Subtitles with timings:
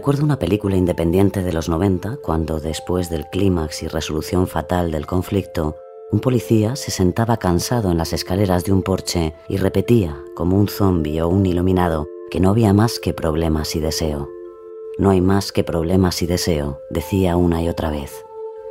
[0.00, 5.04] Recuerdo una película independiente de los 90 cuando, después del clímax y resolución fatal del
[5.04, 5.76] conflicto,
[6.10, 10.68] un policía se sentaba cansado en las escaleras de un porche y repetía, como un
[10.68, 14.30] zombi o un iluminado, que no había más que problemas y deseo.
[14.96, 18.24] No hay más que problemas y deseo, decía una y otra vez,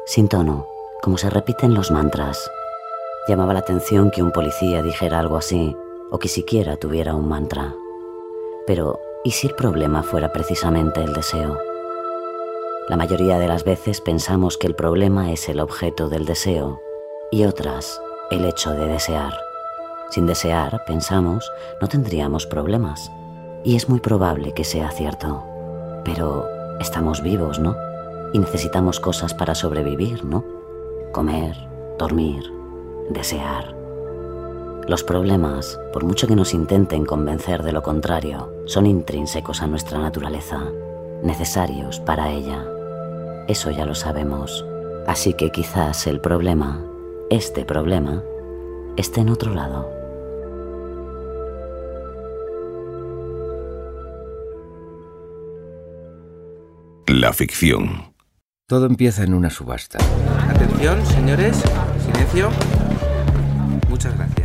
[0.07, 0.65] sin tono,
[1.03, 2.49] como se repiten los mantras.
[3.27, 5.75] Llamaba la atención que un policía dijera algo así,
[6.09, 7.75] o que siquiera tuviera un mantra.
[8.65, 11.57] Pero ¿Y si el problema fuera precisamente el deseo?
[12.87, 16.79] La mayoría de las veces pensamos que el problema es el objeto del deseo
[17.29, 19.33] y otras el hecho de desear.
[20.09, 23.11] Sin desear, pensamos, no tendríamos problemas.
[23.65, 25.43] Y es muy probable que sea cierto.
[26.05, 26.47] Pero
[26.79, 27.75] estamos vivos, ¿no?
[28.31, 30.45] Y necesitamos cosas para sobrevivir, ¿no?
[31.11, 31.57] Comer,
[31.97, 32.41] dormir,
[33.09, 33.78] desear.
[34.89, 39.99] Los problemas, por mucho que nos intenten convencer de lo contrario, son intrínsecos a nuestra
[39.99, 40.63] naturaleza,
[41.21, 42.65] necesarios para ella.
[43.47, 44.65] Eso ya lo sabemos.
[45.05, 46.83] Así que quizás el problema,
[47.29, 48.23] este problema,
[48.97, 49.91] esté en otro lado.
[57.05, 58.15] La ficción.
[58.65, 59.99] Todo empieza en una subasta.
[60.49, 61.61] Atención, señores.
[62.07, 62.49] Silencio.
[63.87, 64.38] Muchas gracias.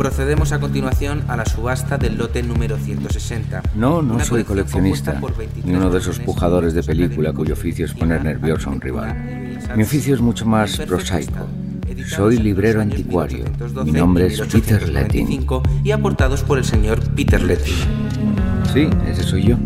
[0.00, 3.60] Procedemos a continuación a la subasta del lote número 160.
[3.74, 7.52] No, no soy coleccionista, compuesta por 23 ni uno de esos pujadores de película cuyo
[7.52, 9.14] oficio es poner nervioso a un rival.
[9.76, 11.46] Mi oficio es mucho más prosaico.
[12.06, 13.44] Soy librero anticuario.
[13.84, 15.46] Mi nombre es Peter Letting.
[15.84, 18.49] Y aportados por el señor Peter Letting.
[18.72, 19.56] Sí, ese soy yo.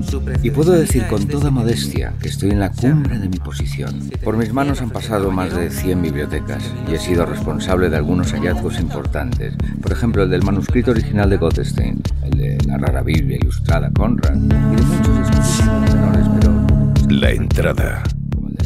[0.43, 4.09] Y puedo decir con toda modestia que estoy en la cumbre de mi posición.
[4.23, 8.33] Por mis manos han pasado más de 100 bibliotecas y he sido responsable de algunos
[8.33, 9.55] hallazgos importantes.
[9.83, 14.37] Por ejemplo, el del manuscrito original de Gottstein, el de la rara Biblia ilustrada Conrad
[14.37, 18.03] y de muchos menores, pero La entrada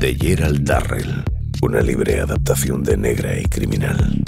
[0.00, 1.24] de Gerald Darrell.
[1.62, 4.22] Una libre adaptación de Negra y criminal.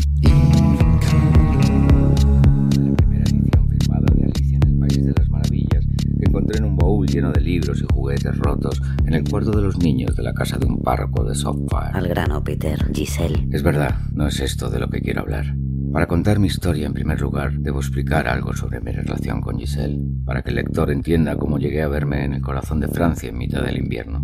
[7.10, 10.58] Lleno de libros y juguetes rotos en el cuarto de los niños de la casa
[10.58, 11.90] de un párroco de Softfire.
[11.92, 13.48] Al grano, Peter, Giselle.
[13.50, 15.54] Es verdad, no es esto de lo que quiero hablar.
[15.92, 19.98] Para contar mi historia, en primer lugar, debo explicar algo sobre mi relación con Giselle,
[20.24, 23.38] para que el lector entienda cómo llegué a verme en el corazón de Francia en
[23.38, 24.22] mitad del invierno.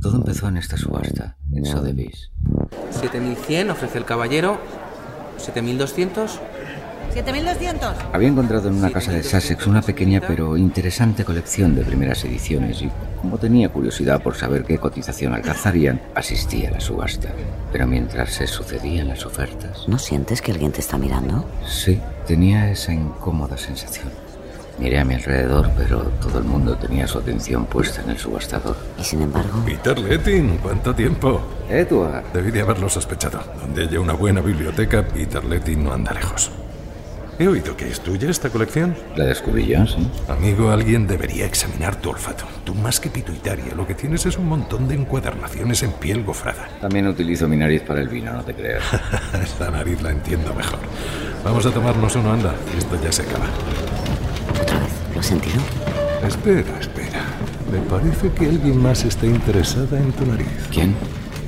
[0.00, 2.32] Todo empezó en esta subasta, en Sotheby's.
[2.90, 4.58] 7100 ofrece el caballero.
[5.36, 6.40] 7200.
[7.22, 7.96] 7200.
[8.12, 12.80] Había encontrado en una casa de Sussex una pequeña pero interesante colección de primeras ediciones
[12.80, 12.90] y,
[13.20, 17.30] como tenía curiosidad por saber qué cotización alcanzarían, asistí a la subasta.
[17.72, 21.44] Pero mientras se sucedían las ofertas, ¿No sientes que alguien te está mirando?
[21.66, 24.08] sí, tenía esa incómoda sensación.
[24.78, 28.76] Miré a mi alrededor, pero todo el mundo tenía su atención puesta en el subastador.
[28.96, 31.40] Y sin embargo, Peter Letting, ¿cuánto tiempo?
[31.68, 33.40] Edward, Debí de haberlo sospechado.
[33.60, 36.52] Donde haya una buena biblioteca, Peter Letting no anda lejos.
[37.40, 38.96] He oído que es tuya esta colección.
[39.14, 40.10] la descubrí yo, sí.
[40.26, 42.44] Amigo, alguien debería examinar tu olfato.
[42.64, 46.68] Tú más que pituitaria, lo que tienes es un montón de encuadernaciones en piel gofrada.
[46.80, 48.82] También utilizo mi nariz para el vino, no te creas.
[49.40, 50.80] Esta nariz la entiendo mejor.
[51.44, 52.56] Vamos a tomarnos uno, anda.
[52.76, 53.46] Esto ya se acaba.
[54.60, 55.60] otra vez, ¿lo has sentido?
[56.26, 57.22] Espera, espera.
[57.70, 60.48] Me parece que alguien más está interesada en tu nariz.
[60.72, 60.92] ¿Quién?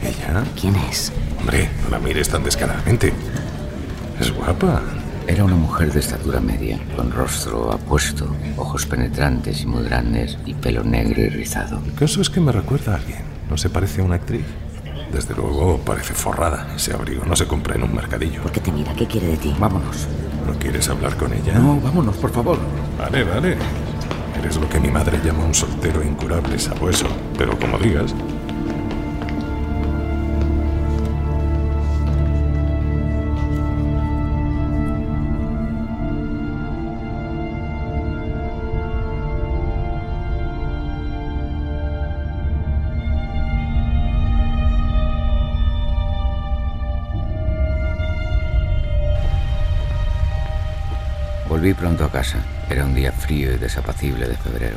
[0.04, 0.44] ¿Ella?
[0.58, 1.12] ¿Quién es?
[1.40, 3.12] Hombre, no la mires tan descaradamente.
[4.20, 4.80] Es guapa.
[5.26, 10.54] Era una mujer de estatura media, con rostro apuesto, ojos penetrantes y muy grandes y
[10.54, 11.80] pelo negro y rizado.
[11.84, 13.22] El caso es que me recuerda a alguien.
[13.48, 14.44] No se parece a una actriz.
[15.12, 16.68] Desde luego parece forrada.
[16.74, 18.42] Ese abrigo no se compra en un mercadillo.
[18.42, 18.92] ¿Por qué te mira?
[18.94, 19.54] ¿Qué quiere de ti?
[19.58, 20.06] Vámonos.
[20.46, 21.58] ¿No quieres hablar con ella?
[21.58, 22.58] No, vámonos, por favor.
[22.98, 23.56] Vale, vale.
[24.38, 27.06] Eres lo que mi madre llama un soltero incurable, sabueso.
[27.36, 28.14] Pero como digas.
[51.70, 52.38] Volví pronto a casa.
[52.68, 54.76] Era un día frío y desapacible de febrero.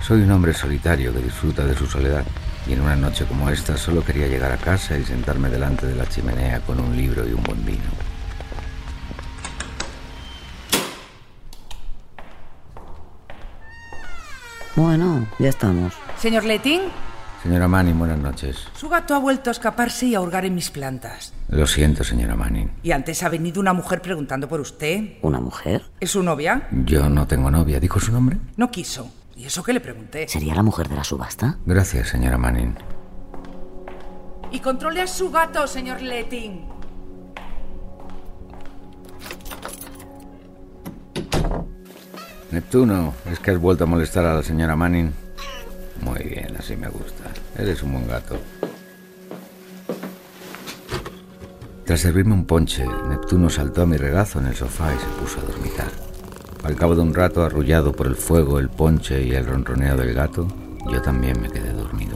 [0.00, 2.24] Soy un hombre solitario que disfruta de su soledad
[2.64, 5.96] y en una noche como esta solo quería llegar a casa y sentarme delante de
[5.96, 7.82] la chimenea con un libro y un buen vino.
[14.76, 15.92] Bueno, ya estamos.
[16.18, 16.82] Señor Letting,
[17.42, 18.68] Señora Manning, buenas noches.
[18.76, 21.32] su gato ha vuelto a escaparse y a hurgar en mis plantas.
[21.48, 22.70] Lo siento, señora Manning.
[22.84, 25.14] Y antes ha venido una mujer preguntando por usted.
[25.22, 25.82] ¿Una mujer?
[25.98, 26.68] ¿Es su novia?
[26.70, 27.80] Yo no tengo novia.
[27.80, 28.38] ¿Dijo su nombre?
[28.56, 29.10] No quiso.
[29.34, 30.28] ¿Y eso que le pregunté?
[30.28, 31.58] ¿Sería la mujer de la subasta?
[31.66, 32.76] Gracias, señora Manning.
[34.52, 36.68] Y controle a su gato, señor Letting.
[42.52, 45.12] Neptuno, ¿es que has vuelto a molestar a la señora Manning?
[46.02, 47.24] Muy bien, así me gusta.
[47.56, 48.38] Eres un buen gato.
[51.84, 55.40] Tras servirme un ponche, Neptuno saltó a mi regazo en el sofá y se puso
[55.40, 55.90] a dormitar.
[56.64, 60.14] Al cabo de un rato, arrullado por el fuego, el ponche y el ronroneo del
[60.14, 60.46] gato,
[60.90, 62.11] yo también me quedé dormido.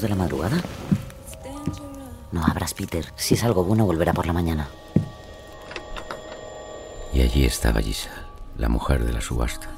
[0.00, 0.60] de la madrugada?
[2.32, 3.06] No abras, Peter.
[3.16, 4.68] Si es algo bueno, volverá por la mañana.
[7.12, 8.14] Y allí estaba Giselle,
[8.58, 9.68] la mujer de la subasta.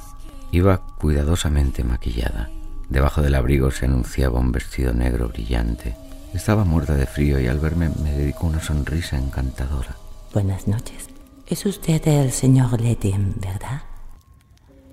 [0.53, 2.49] Iba cuidadosamente maquillada.
[2.89, 5.97] Debajo del abrigo se anunciaba un vestido negro brillante.
[6.33, 9.97] Estaba muerta de frío y al verme me dedicó una sonrisa encantadora.
[10.33, 11.09] Buenas noches.
[11.47, 13.83] Es usted el señor Letiem, ¿verdad?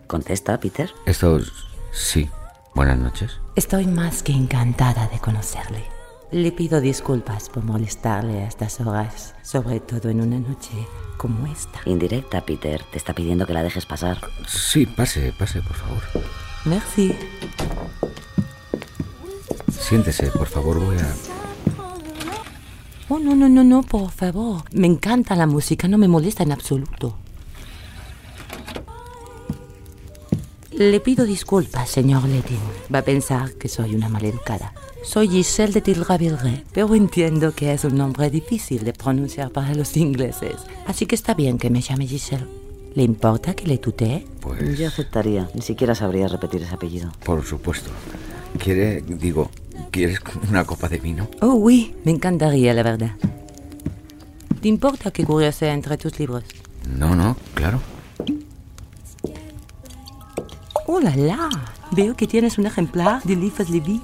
[0.07, 0.91] Contesta, Peter.
[1.05, 1.39] Esto
[1.91, 2.29] sí,
[2.75, 3.39] Buenas noches.
[3.55, 5.85] Estoy más que encantada de conocerle.
[6.31, 10.71] Le pido disculpas por molestarle a estas horas, sobre todo en una noche
[11.17, 11.81] como esta.
[11.85, 12.81] Indirecta, Peter.
[12.91, 14.17] Te está pidiendo que la dejes pasar.
[14.47, 16.01] Sí, pase, pase, por favor.
[16.65, 17.15] Merci.
[19.69, 21.13] Siéntese, por favor, voy a...
[23.09, 24.63] Oh, no, no, no, no, por favor.
[24.71, 27.19] Me encanta la música, no me molesta en absoluto.
[30.77, 32.59] Le pido disculpas, señor Letting.
[32.93, 34.73] Va a pensar que soy una maleducada.
[35.03, 39.95] Soy Giselle de Tilravilre, pero entiendo que es un nombre difícil de pronunciar para los
[39.97, 40.55] ingleses.
[40.87, 42.47] Así que está bien que me llame Giselle.
[42.95, 44.25] ¿Le importa que le tutee?
[44.39, 44.79] Pues...
[44.79, 45.47] Yo aceptaría.
[45.53, 47.11] Ni siquiera sabría repetir ese apellido.
[47.23, 47.91] Por supuesto.
[48.57, 49.51] ¿Quiere, digo,
[49.91, 51.27] ¿quieres una copa de vino?
[51.41, 53.11] Oh, oui, me encantaría, la verdad.
[54.59, 56.45] ¿Te importa que curiose entre tus libros?
[56.97, 57.79] No, no, claro.
[60.95, 61.49] ¡Oh, la la!
[61.89, 63.99] Veo que tienes un ejemplar de Livres Lévy.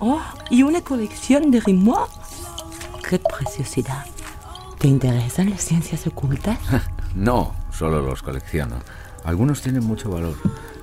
[0.00, 0.20] ¡Oh,
[0.50, 2.10] y una colección de grimoires!
[3.08, 4.04] ¡Qué preciosidad!
[4.78, 6.58] ¿Te interesan las ciencias ocultas?
[7.14, 8.76] No, solo los colecciono.
[9.24, 10.34] Algunos tienen mucho valor.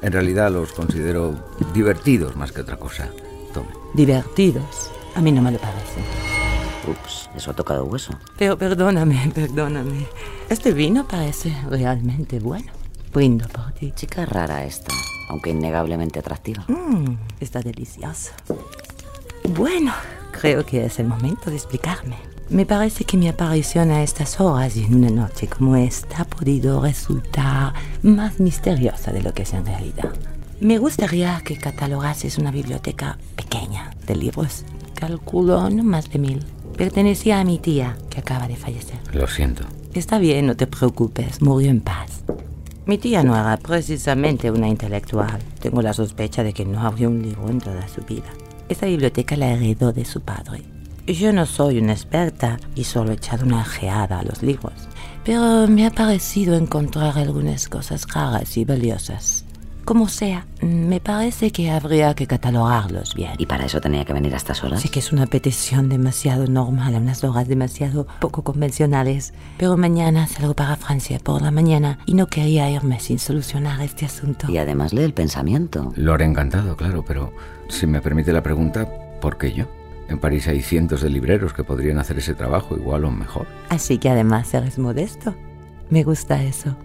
[0.02, 1.36] En realidad los considero
[1.72, 3.10] divertidos más que otra cosa.
[3.54, 3.68] Tome.
[3.94, 4.90] Divertidos.
[5.14, 6.02] A mí no me lo parece.
[6.88, 8.14] Ups, eso ha tocado hueso.
[8.40, 10.08] Pero perdóname, perdóname.
[10.50, 12.81] Este vino parece realmente bueno.
[13.14, 13.92] Brindo por ti.
[13.96, 14.94] Chica rara esta,
[15.30, 16.64] aunque innegablemente atractiva.
[16.68, 18.32] Mmm, está delicioso.
[19.50, 19.94] Bueno,
[20.32, 22.16] creo que es el momento de explicarme.
[22.50, 26.26] Me parece que mi aparición a estas horas y en una noche como esta ha
[26.26, 30.14] podido resultar más misteriosa de lo que es en realidad.
[30.60, 34.64] Me gustaría que catalogases una biblioteca pequeña de libros.
[34.96, 36.46] Calculo no más de mil.
[36.78, 39.00] Pertenecía a mi tía, que acaba de fallecer.
[39.14, 39.64] Lo siento.
[39.94, 42.22] Está bien, no te preocupes, murió en paz.
[42.86, 45.40] Mi tía no era precisamente una intelectual.
[45.60, 48.30] Tengo la sospecha de que no abrió un libro en toda su vida.
[48.70, 50.64] Esta biblioteca la heredó de su padre.
[51.06, 54.74] Yo no soy una experta y solo he echado una ojeada a los libros,
[55.24, 59.46] pero me ha parecido encontrar algunas cosas raras y valiosas.
[59.86, 63.32] Como sea, me parece que habría que catalogarlos bien.
[63.40, 64.82] ¿Y para eso tenía que venir a estas horas?
[64.82, 70.28] Sé que es una petición demasiado normal a unas horas demasiado poco convencionales, pero mañana
[70.28, 74.52] salgo para Francia por la mañana y no quería irme sin solucionar este asunto.
[74.52, 75.92] Y además lee el pensamiento.
[75.96, 77.34] Lo haré encantado, claro, pero
[77.68, 78.88] si me permite la pregunta,
[79.20, 79.66] ¿por qué yo?
[80.10, 83.48] En París hay cientos de libreros que podrían hacer ese trabajo igual o mejor.
[83.70, 85.34] Así que además eres modesto.
[85.90, 86.76] Me gusta eso.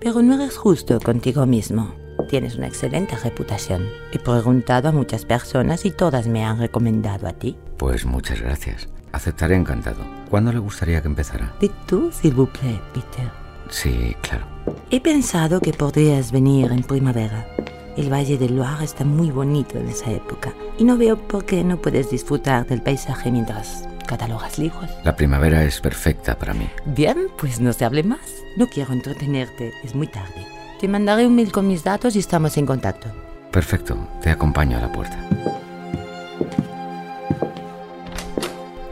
[0.00, 1.92] Pero no eres justo contigo mismo.
[2.28, 3.86] Tienes una excelente reputación.
[4.12, 7.56] He preguntado a muchas personas y todas me han recomendado a ti.
[7.76, 8.88] Pues muchas gracias.
[9.12, 10.04] Aceptaré encantado.
[10.28, 11.54] ¿Cuándo le gustaría que empezara?
[11.60, 13.30] De tú, s'il vous plaît, Peter.
[13.70, 14.46] Sí, claro.
[14.90, 17.46] He pensado que podrías venir en primavera.
[17.96, 21.64] El Valle del Loire está muy bonito en esa época y no veo por qué
[21.64, 24.88] no puedes disfrutar del paisaje mientras ¿Catalogas libros?
[25.04, 26.66] La primavera es perfecta para mí.
[26.86, 28.42] Bien, pues no se hable más.
[28.56, 30.46] No quiero entretenerte, es muy tarde.
[30.80, 33.08] Te mandaré un mail con mis datos y estamos en contacto.
[33.50, 35.18] Perfecto, te acompaño a la puerta.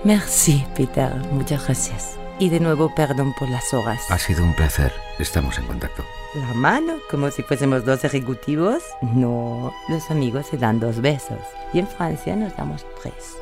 [0.02, 1.14] Merci, Peter.
[1.33, 2.16] Muchas gracias.
[2.38, 4.02] Y de nuevo, perdón por las horas.
[4.11, 4.93] Ha sido un placer.
[5.19, 6.05] Estamos en contacto.
[6.35, 6.95] ¿La mano?
[7.11, 8.83] ¿Como si fuésemos dos ejecutivos?
[9.00, 11.38] No, los amigos se dan dos besos.
[11.73, 13.37] Y en Francia nos damos tres.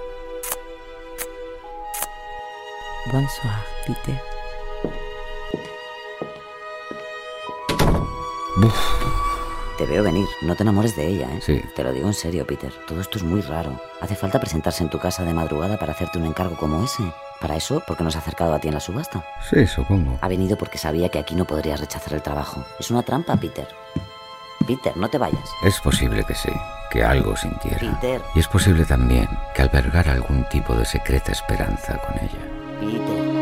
[3.10, 3.54] Bonsoir,
[3.86, 4.33] Peter.
[9.78, 11.40] Te veo venir, no te enamores de ella, ¿eh?
[11.42, 11.60] Sí.
[11.74, 12.72] Te lo digo en serio, Peter.
[12.86, 13.80] Todo esto es muy raro.
[14.00, 17.02] ¿Hace falta presentarse en tu casa de madrugada para hacerte un encargo como ese?
[17.40, 19.24] Para eso, ¿por qué no se ha acercado a ti en la subasta?
[19.50, 20.18] Sí, supongo.
[20.20, 22.64] Ha venido porque sabía que aquí no podrías rechazar el trabajo.
[22.78, 23.66] Es una trampa, Peter.
[24.64, 25.50] Peter, no te vayas.
[25.64, 26.52] Es posible que sí,
[26.90, 27.78] que algo sintiera.
[27.78, 28.22] Peter.
[28.34, 32.38] Y es posible también que albergara algún tipo de secreta esperanza con ella.
[32.80, 33.33] Peter.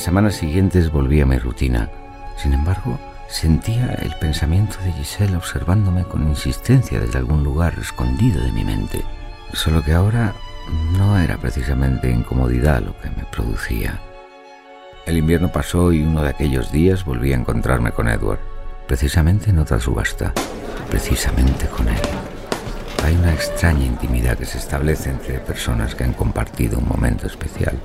[0.00, 1.90] Las semanas siguientes volví a mi rutina.
[2.38, 8.50] Sin embargo, sentía el pensamiento de Giselle observándome con insistencia desde algún lugar escondido de
[8.50, 9.04] mi mente.
[9.52, 10.32] Solo que ahora
[10.96, 14.00] no era precisamente incomodidad lo que me producía.
[15.04, 18.40] El invierno pasó y uno de aquellos días volví a encontrarme con Edward,
[18.86, 20.32] precisamente en otra subasta,
[20.88, 22.00] precisamente con él.
[23.04, 27.78] Hay una extraña intimidad que se establece entre personas que han compartido un momento especial.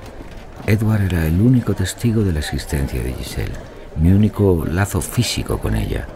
[0.66, 3.52] Edward era el único testigo de la existencia de Giselle,
[3.96, 6.06] mi único lazo físico con ella.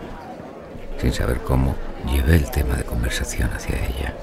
[1.01, 1.75] Sin saber cómo,
[2.07, 4.15] llevé el tema de conversación hacia ella.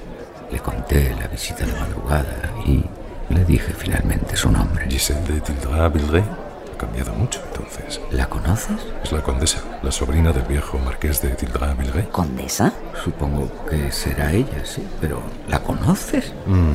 [0.50, 2.84] Le conté la visita de madrugada y
[3.30, 4.86] le dije finalmente su nombre.
[4.88, 6.22] Giselle de Tildra Villeray.
[6.22, 8.00] Ha cambiado mucho entonces.
[8.12, 8.76] ¿La conoces?
[9.02, 12.08] Es la condesa, la sobrina del viejo marqués de Tildra Villeray.
[12.12, 12.72] ¿Condesa?
[13.02, 16.32] Supongo que será ella, sí, pero ¿la conoces?
[16.46, 16.72] Mm,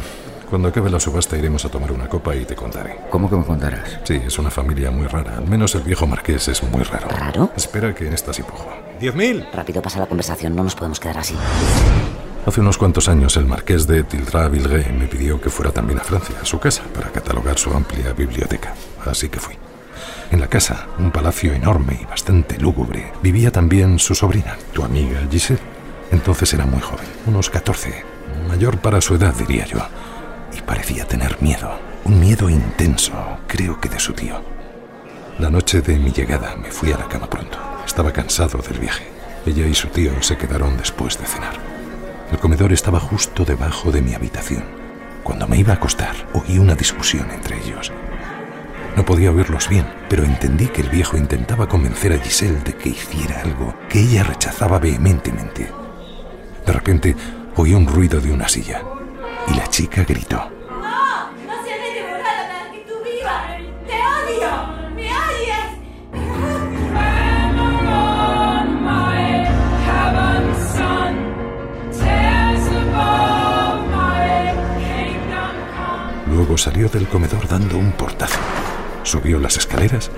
[0.50, 2.98] Cuando acabe la subasta iremos a tomar una copa y te contaré.
[3.10, 4.00] ¿Cómo que me contarás?
[4.04, 5.38] Sí, es una familia muy rara.
[5.38, 7.08] Al menos el viejo marqués es muy raro.
[7.10, 7.52] ¿Raro?
[7.56, 8.68] Espera que en esta sí pujo.
[9.00, 9.46] ¡Diez mil!
[9.54, 11.36] Rápido pasa la conversación, no nos podemos quedar así.
[12.46, 16.36] Hace unos cuantos años el marqués de Tildra-Villeray me pidió que fuera también a Francia,
[16.42, 18.74] a su casa, para catalogar su amplia biblioteca.
[19.06, 19.56] Así que fui.
[20.30, 25.22] En la casa, un palacio enorme y bastante lúgubre, vivía también su sobrina, tu amiga
[25.32, 25.62] Giselle.
[26.12, 28.04] Entonces era muy joven, unos 14,
[28.50, 29.80] mayor para su edad, diría yo.
[30.56, 33.14] Y parecía tener miedo, un miedo intenso,
[33.48, 34.42] creo que de su tío.
[35.40, 37.58] La noche de mi llegada me fui a la cama pronto.
[37.86, 39.08] Estaba cansado del viaje.
[39.46, 41.56] Ella y su tío se quedaron después de cenar.
[42.32, 44.64] El comedor estaba justo debajo de mi habitación.
[45.24, 47.92] Cuando me iba a acostar, oí una discusión entre ellos.
[48.96, 52.90] No podía oírlos bien, pero entendí que el viejo intentaba convencer a Giselle de que
[52.90, 55.72] hiciera algo que ella rechazaba vehementemente.
[56.66, 57.16] De repente
[57.56, 58.84] oí un ruido de una silla
[59.48, 60.38] y la chica gritó.
[60.70, 61.32] ¡No!
[61.32, 63.62] ¡No que tú vivas!
[63.88, 64.50] ¡Te odio!
[64.96, 65.10] ¡Me!
[76.34, 78.40] Luego salió del comedor dando un portazo.
[79.04, 80.10] Subió las escaleras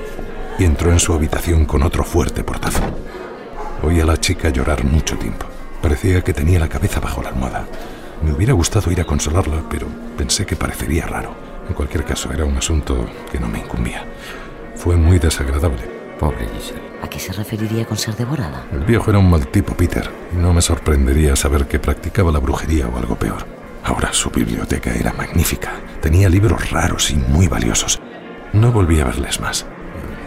[0.58, 2.82] y entró en su habitación con otro fuerte portazo.
[3.84, 5.46] Oí a la chica llorar mucho tiempo.
[5.82, 7.68] Parecía que tenía la cabeza bajo la almohada.
[8.26, 11.36] Me hubiera gustado ir a consolarla, pero pensé que parecería raro.
[11.70, 14.04] En cualquier caso, era un asunto que no me incumbía.
[14.76, 15.84] Fue muy desagradable.
[16.20, 16.82] Pobre Giselle.
[17.04, 18.66] ¿A qué se referiría con ser devorada?
[18.72, 22.40] El viejo era un mal tipo, Peter, y no me sorprendería saber que practicaba la
[22.40, 23.46] brujería o algo peor.
[23.84, 25.74] Ahora su biblioteca era magnífica.
[26.02, 28.02] Tenía libros raros y muy valiosos.
[28.54, 29.68] No volví a verles más.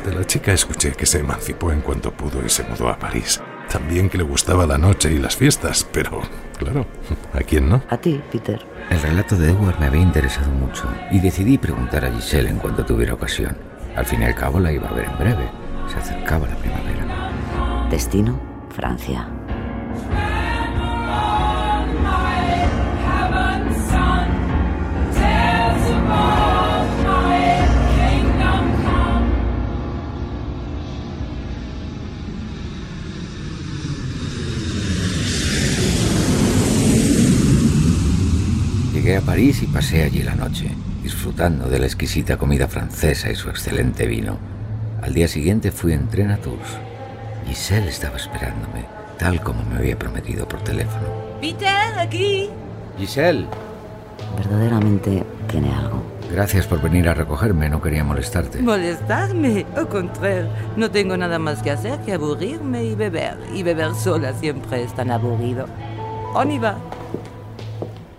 [0.06, 3.40] De la chica escuché que se emancipó en cuanto pudo y se mudó a París.
[3.70, 6.22] También que le gustaba la noche y las fiestas, pero,
[6.58, 6.86] claro,
[7.34, 7.82] ¿a quién no?
[7.90, 8.64] A ti, Peter.
[8.90, 12.84] El relato de Edward me había interesado mucho y decidí preguntar a Giselle en cuanto
[12.84, 13.56] tuviera ocasión.
[13.94, 15.50] Al fin y al cabo la iba a ver en breve.
[15.88, 17.88] Se acercaba la primavera.
[17.90, 18.38] Destino,
[18.70, 19.28] Francia.
[39.38, 40.68] París y pasé allí la noche,
[41.00, 44.36] disfrutando de la exquisita comida francesa y su excelente vino.
[45.00, 46.76] Al día siguiente fui en tren a Tours.
[47.46, 48.84] Giselle estaba esperándome,
[49.16, 51.06] tal como me había prometido por teléfono.
[51.40, 52.50] Peter, aquí.
[52.98, 53.46] Giselle.
[54.36, 56.02] Verdaderamente tiene algo.
[56.32, 58.60] Gracias por venir a recogerme, no quería molestarte.
[58.60, 59.64] ¿Molestarme?
[59.76, 63.38] Al contrario, no tengo nada más que hacer que aburrirme y beber.
[63.54, 65.66] Y beber sola siempre es tan aburrido.
[66.34, 66.76] On y va.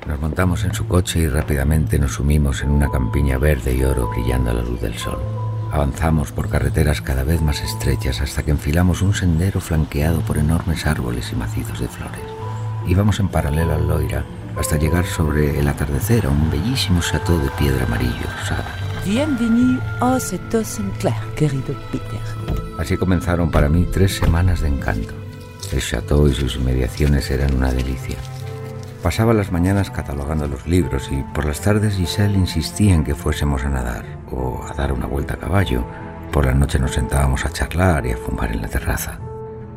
[0.09, 4.09] Nos montamos en su coche y rápidamente nos sumimos en una campiña verde y oro
[4.09, 5.19] brillando a la luz del sol.
[5.71, 10.87] Avanzamos por carreteras cada vez más estrechas hasta que enfilamos un sendero flanqueado por enormes
[10.87, 12.21] árboles y macizos de flores.
[12.87, 14.25] Íbamos en paralelo al Loira
[14.57, 18.65] hasta llegar sobre el atardecer a un bellísimo chateau de piedra amarillo rosada.
[19.05, 22.19] Bienvenue a Chateau Sinclair, querido Peter.
[22.79, 25.13] Así comenzaron para mí tres semanas de encanto.
[25.71, 28.17] El chateau y sus inmediaciones eran una delicia.
[29.03, 33.63] Pasaba las mañanas catalogando los libros y por las tardes Giselle insistía en que fuésemos
[33.63, 35.85] a nadar o a dar una vuelta a caballo.
[36.33, 39.17] Por la noche nos sentábamos a charlar y a fumar en la terraza.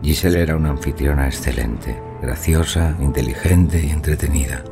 [0.02, 4.64] Giselle era una anfitriona excelente, graciosa, inteligente y entretenida.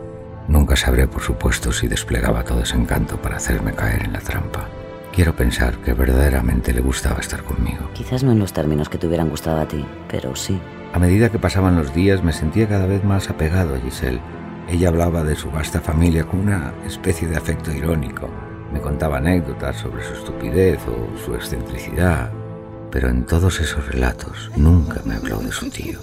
[0.49, 4.67] Nunca sabré, por supuesto, si desplegaba todo ese encanto para hacerme caer en la trampa.
[5.13, 7.89] Quiero pensar que verdaderamente le gustaba estar conmigo.
[7.95, 10.61] Quizás no en los términos que te hubieran gustado a ti, pero sí.
[10.93, 14.21] A medida que pasaban los días me sentía cada vez más apegado a Giselle.
[14.69, 18.29] Ella hablaba de su vasta familia con una especie de afecto irónico.
[18.73, 22.33] Me contaba anécdotas sobre su estupidez o su excentricidad,
[22.91, 26.01] pero en todos esos relatos nunca me habló de su tío.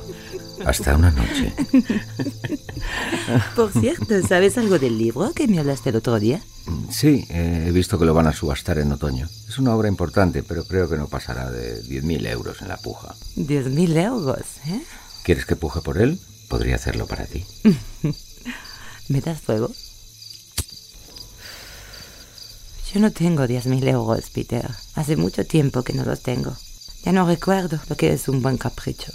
[0.66, 1.54] Hasta una noche.
[3.56, 6.42] Por cierto, ¿sabes algo del libro que me hablaste el otro día?
[6.90, 9.28] Sí, eh, he visto que lo van a subastar en otoño.
[9.48, 13.16] Es una obra importante, pero creo que no pasará de 10.000 euros en la puja.
[13.36, 14.82] ¿10.000 euros, ¿eh?
[15.24, 16.20] ¿Quieres que puje por él?
[16.48, 17.46] Podría hacerlo para ti.
[19.10, 19.72] ¿Me das fuego?
[22.94, 24.70] Yo no tengo 10.000 euros, Peter.
[24.96, 26.56] Hace mucho tiempo que no los tengo.
[27.04, 29.12] Ya no recuerdo lo que es un buen capricho.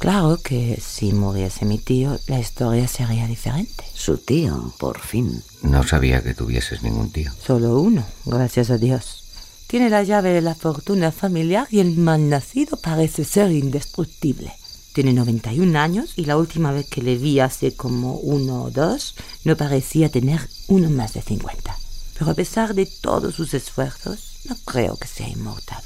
[0.00, 3.84] Claro que si muriese mi tío, la historia sería diferente.
[3.92, 5.42] Su tío, por fin.
[5.60, 7.30] No sabía que tuvieses ningún tío.
[7.46, 9.24] Solo uno, gracias a Dios.
[9.66, 14.54] Tiene la llave de la fortuna familiar y el mal nacido parece ser indestructible.
[14.94, 19.16] Tiene 91 años y la última vez que le vi hace como uno o dos,
[19.44, 21.76] no parecía tener uno más de 50.
[22.18, 25.82] Pero a pesar de todos sus esfuerzos, no creo que sea inmortal.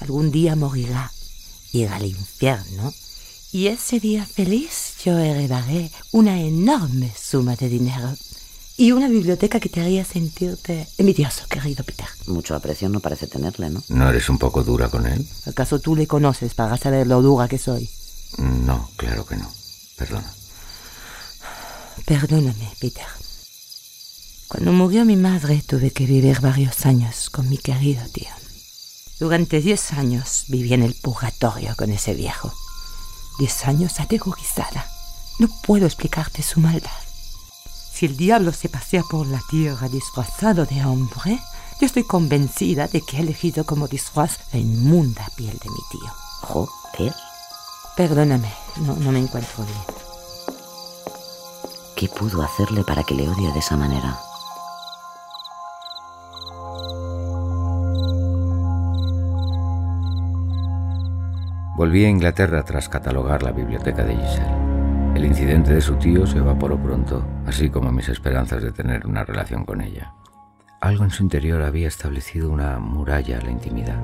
[0.00, 1.12] Algún día morirá,
[1.72, 2.94] irá al infierno,
[3.56, 8.14] y ese día feliz yo heredaré una enorme suma de dinero
[8.76, 12.04] y una biblioteca que te haría sentirte envidioso, querido Peter.
[12.26, 13.82] Mucho aprecio no parece tenerle, ¿no?
[13.88, 15.26] ¿No eres un poco dura con él?
[15.46, 17.88] ¿Acaso tú le conoces para saber lo dura que soy?
[18.36, 19.50] No, claro que no.
[19.96, 20.30] Perdona.
[22.04, 23.06] Perdóname, Peter.
[24.48, 28.28] Cuando murió mi madre tuve que vivir varios años con mi querido tío.
[29.18, 32.52] Durante diez años viví en el purgatorio con ese viejo.
[33.38, 34.86] Diez años aterrorizada.
[35.38, 36.90] No puedo explicarte su maldad.
[37.92, 41.38] Si el diablo se pasea por la tierra disfrazado de hombre,
[41.80, 46.10] yo estoy convencida de que ha elegido como disfraz la inmunda piel de mi tío.
[46.42, 47.14] Joder.
[47.96, 49.96] Perdóname, no, no me encuentro bien.
[51.96, 54.20] ¿Qué pudo hacerle para que le odie de esa manera?
[61.76, 65.14] Volví a Inglaterra tras catalogar la biblioteca de Giselle.
[65.14, 69.26] El incidente de su tío se evaporó pronto, así como mis esperanzas de tener una
[69.26, 70.14] relación con ella.
[70.80, 74.00] Algo en su interior había establecido una muralla a la intimidad.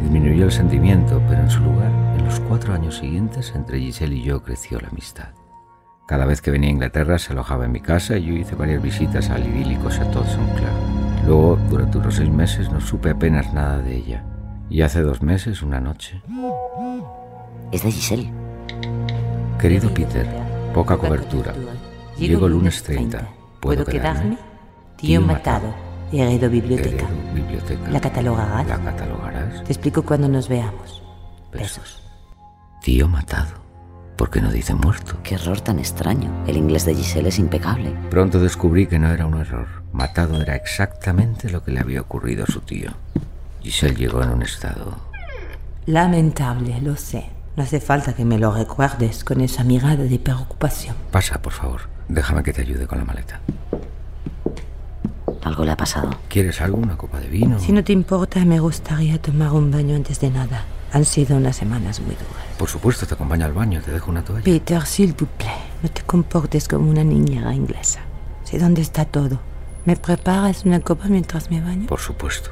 [0.00, 4.22] Disminuyó el sentimiento, pero en su lugar, en los cuatro años siguientes, entre Giselle y
[4.22, 5.30] yo creció la amistad.
[6.06, 8.80] Cada vez que venía a Inglaterra se alojaba en mi casa y yo hice varias
[8.80, 11.26] visitas al idílico Chateau Saint-Clair.
[11.26, 14.24] Luego, durante unos seis meses, no supe apenas nada de ella.
[14.72, 16.22] Y hace dos meses, una noche.
[17.72, 18.32] Es de Giselle.
[19.60, 20.26] Querido Peter,
[20.72, 21.52] poca cobertura.
[22.16, 23.28] Llego el lunes 30.
[23.60, 24.38] ¿Puedo quedarme?
[24.96, 25.74] Tío matado.
[26.10, 27.06] Heredo biblioteca.
[27.34, 27.90] Biblioteca.
[27.90, 28.66] ¿La catalogarás?
[28.66, 29.62] ¿La catalogarás?
[29.62, 31.02] Te explico cuando nos veamos.
[31.52, 32.02] Besos.
[32.80, 33.52] Tío matado.
[34.16, 35.18] ¿Por qué no dice muerto?
[35.22, 36.44] Qué error tan extraño.
[36.46, 37.94] El inglés de Giselle es impecable.
[38.08, 39.66] Pronto descubrí que no era un error.
[39.92, 42.92] Matado era exactamente lo que le había ocurrido a su tío.
[43.62, 44.96] Giselle llegó en un estado...
[45.86, 47.26] Lamentable, lo sé.
[47.56, 50.96] No hace falta que me lo recuerdes con esa mirada de preocupación.
[51.10, 51.82] Pasa, por favor.
[52.08, 53.40] Déjame que te ayude con la maleta.
[55.42, 56.10] Algo le ha pasado.
[56.28, 56.78] ¿Quieres algo?
[56.78, 57.58] ¿Una copa de vino?
[57.58, 60.64] Si no te importa, me gustaría tomar un baño antes de nada.
[60.92, 62.44] Han sido unas semanas muy duras.
[62.58, 63.80] Por supuesto, te acompaño al baño.
[63.84, 64.44] Te dejo una toalla.
[64.44, 68.00] Peter, s'il vous plaît, no te comportes como una niñera inglesa.
[68.44, 69.40] Sé dónde está todo.
[69.84, 71.86] ¿Me preparas una copa mientras me baño?
[71.86, 72.50] Por supuesto.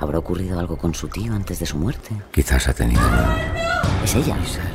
[0.00, 2.10] ¿Habrá ocurrido algo con su tío antes de su muerte?
[2.30, 3.02] Quizás ha tenido...
[4.04, 4.36] Es ella.
[4.36, 4.70] Giselle.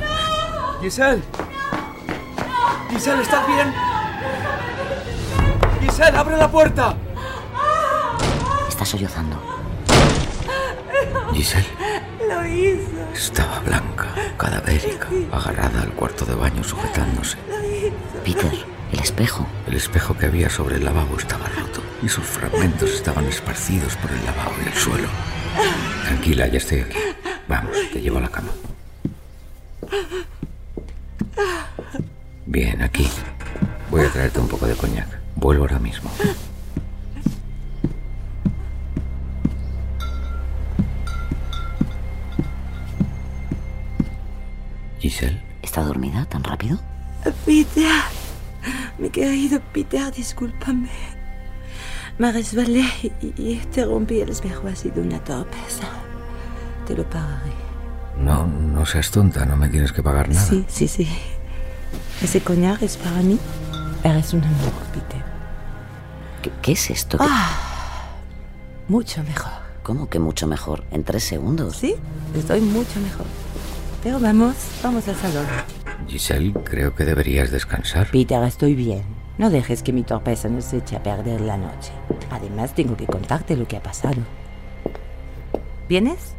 [0.82, 1.22] Giselle.
[2.90, 3.72] Giselle, ¿estás bien?
[5.80, 6.94] Giselle, abre la puerta.
[8.68, 9.40] Está sollozando.
[11.32, 11.66] Giselle
[12.28, 12.90] Lo hizo.
[13.14, 17.38] estaba blanca, cadavérica, agarrada al cuarto de baño sujetándose.
[18.24, 18.52] Peter,
[18.92, 19.46] el espejo.
[19.66, 24.12] El espejo que había sobre el lavabo estaba roto y sus fragmentos estaban esparcidos por
[24.12, 25.08] el lavabo y el suelo.
[26.04, 26.98] Tranquila, ya estoy aquí.
[27.48, 28.50] Vamos, te llevo a la cama.
[32.44, 33.08] Bien, aquí.
[33.90, 35.08] Voy a traerte un poco de coñac.
[35.36, 36.10] Vuelvo ahora mismo.
[44.98, 46.78] Giselle, ¿Está dormida tan rápido?
[47.46, 47.90] Peter,
[48.98, 51.13] mi querido Peter, discúlpame.
[52.18, 54.68] Me resbalé y, y te rompí el espejo.
[54.68, 55.88] Ha sido una torpeza.
[56.86, 57.50] Te lo pagaré.
[58.18, 60.40] no, no seas tonta, no me tienes que pagar nada.
[60.46, 61.08] Sí, sí, sí.
[62.22, 63.38] Ese coñac es para mí.
[64.04, 65.22] Eres un amor, Peter.
[66.42, 67.18] ¿Qué, qué es esto?
[67.18, 67.58] ¿Qué- Ah,
[68.88, 69.52] mucho mejor.
[69.82, 70.84] ¿Cómo que mucho mejor?
[70.90, 71.76] ¿En tres segundos?
[71.76, 71.94] Sí,
[72.36, 73.26] estoy mucho mejor.
[74.02, 75.46] Pero vamos, vamos al salón.
[76.06, 78.10] Giselle, creo que deberías descansar.
[78.10, 79.02] Peter, estoy bien.
[79.36, 81.92] No dejes que mi torpeza nos eche a perder la noche.
[82.30, 84.22] Además, tengo que contarte lo que ha pasado.
[85.88, 86.34] ¿Vienes?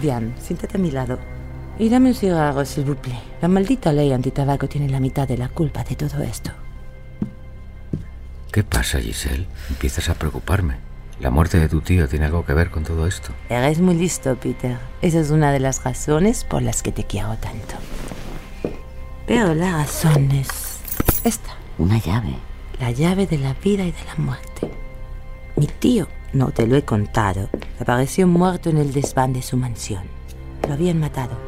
[0.00, 1.18] Bien, siéntate a mi lado.
[1.78, 3.20] Y dame un cigarro, s'il vous plaît.
[3.42, 6.50] La maldita ley antitabaco tiene la mitad de la culpa de todo esto.
[8.52, 9.46] ¿Qué pasa, Giselle?
[9.68, 10.76] Empiezas a preocuparme.
[11.18, 13.32] ¿La muerte de tu tío tiene algo que ver con todo esto?
[13.48, 14.76] Eres muy listo, Peter.
[15.00, 17.74] Esa es una de las razones por las que te quiero tanto.
[19.26, 20.78] Pero la razón es
[21.24, 21.56] esta.
[21.78, 22.36] Una llave.
[22.78, 24.70] La llave de la vida y de la muerte.
[25.56, 27.48] Mi tío, no te lo he contado,
[27.80, 30.04] apareció muerto en el desván de su mansión.
[30.68, 31.38] Lo habían matado.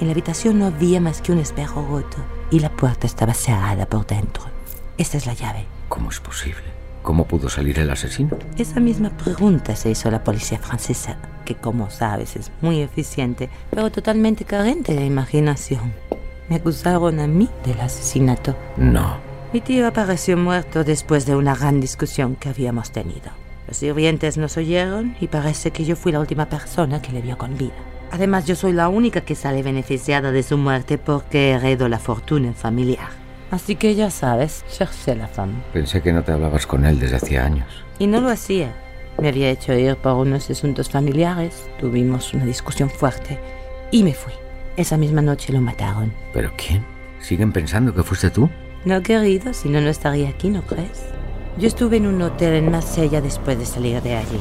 [0.00, 2.18] En la habitación no había más que un espejo roto
[2.50, 4.44] y la puerta estaba cerrada por dentro.
[4.98, 5.64] Esta es la llave.
[5.88, 6.87] ¿Cómo es posible?
[7.02, 8.36] ¿Cómo pudo salir el asesino?
[8.56, 13.90] Esa misma pregunta se hizo la policía francesa, que como sabes es muy eficiente, pero
[13.90, 15.92] totalmente carente de imaginación.
[16.48, 18.56] Me acusaron a mí del asesinato.
[18.76, 19.16] No.
[19.52, 23.30] Mi tío apareció muerto después de una gran discusión que habíamos tenido.
[23.66, 27.36] Los sirvientes nos oyeron y parece que yo fui la última persona que le vio
[27.36, 27.74] con vida.
[28.10, 32.54] Además, yo soy la única que sale beneficiada de su muerte porque heredo la fortuna
[32.54, 33.27] familiar.
[33.50, 35.62] Así que ya sabes, cherché la fama.
[35.72, 37.66] Pensé que no te hablabas con él desde hacía años.
[37.98, 38.74] Y no lo hacía.
[39.20, 43.38] Me había hecho ir por unos asuntos familiares, tuvimos una discusión fuerte
[43.90, 44.32] y me fui.
[44.76, 46.12] Esa misma noche lo mataron.
[46.32, 46.84] ¿Pero quién?
[47.20, 48.48] ¿Siguen pensando que fuiste tú?
[48.84, 51.02] No, querido, si no, no estaría aquí, ¿no crees?
[51.58, 54.38] Yo estuve en un hotel en Marsella después de salir de allí.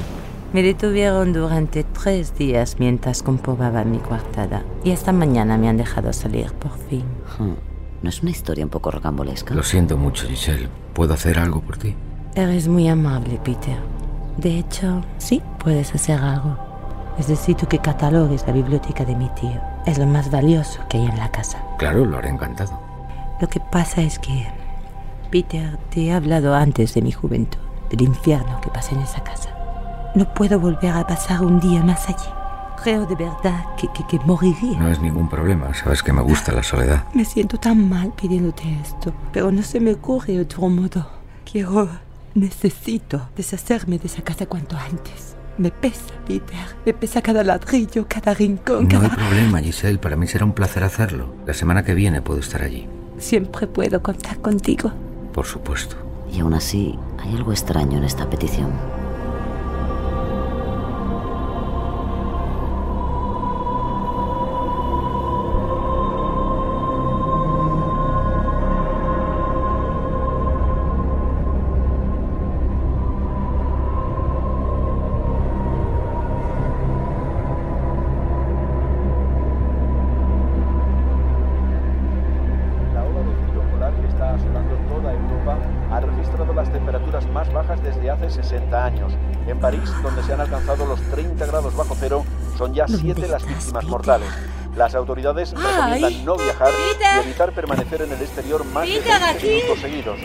[0.53, 4.63] Me detuvieron durante tres días mientras comprobaba mi coartada.
[4.83, 7.03] Y esta mañana me han dejado salir por fin.
[7.39, 7.55] Hmm.
[8.01, 9.55] ¿No es una historia un poco rocambolesca?
[9.55, 10.69] Lo siento mucho, Giselle.
[10.93, 11.95] ¿Puedo hacer algo por ti?
[12.35, 13.77] Eres muy amable, Peter.
[14.37, 16.55] De hecho, sí, puedes hacer algo.
[17.17, 19.59] Necesito que catalogues la biblioteca de mi tío.
[19.87, 21.59] Es lo más valioso que hay en la casa.
[21.79, 22.79] Claro, lo haré encantado.
[23.41, 24.47] Lo que pasa es que,
[25.31, 29.49] Peter, te he hablado antes de mi juventud, del infierno que pasé en esa casa.
[30.13, 32.29] No puedo volver a pasar un día más allí.
[32.87, 34.79] Creo de verdad que, que, que moriría.
[34.79, 35.73] No es ningún problema.
[35.73, 37.03] Sabes que me gusta la soledad.
[37.13, 41.05] Me siento tan mal pidiéndote esto, pero no se me ocurre otro modo.
[41.51, 41.89] Quiero,
[42.33, 45.35] necesito deshacerme de esa casa cuanto antes.
[45.57, 46.55] Me pesa, Peter.
[46.85, 49.15] Me pesa cada ladrillo, cada rincón, No hay cada...
[49.17, 49.99] problema, Giselle.
[49.99, 51.35] Para mí será un placer hacerlo.
[51.45, 52.87] La semana que viene puedo estar allí.
[53.17, 54.93] Siempre puedo contar contigo.
[55.33, 55.97] Por supuesto.
[56.31, 58.71] Y aún así, hay algo extraño en esta petición.
[88.37, 89.13] 60 años.
[89.47, 92.25] En París, donde se han alcanzado los 30 grados bajo cero,
[92.57, 94.29] son ya siete las víctimas mortales.
[94.75, 99.25] Las autoridades recomiendan no viajar y evitar permanecer en el exterior más de Peter, 20
[99.37, 99.47] aquí.
[99.47, 100.19] minutos seguidos.